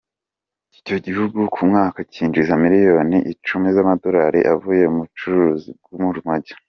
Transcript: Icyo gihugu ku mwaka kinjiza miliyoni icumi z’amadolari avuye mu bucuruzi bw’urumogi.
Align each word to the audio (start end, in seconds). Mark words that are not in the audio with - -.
Icyo 0.79 0.97
gihugu 1.05 1.39
ku 1.53 1.61
mwaka 1.69 1.99
kinjiza 2.11 2.53
miliyoni 2.63 3.17
icumi 3.33 3.67
z’amadolari 3.75 4.39
avuye 4.53 4.83
mu 4.93 5.01
bucuruzi 5.05 5.69
bw’urumogi. 5.93 6.53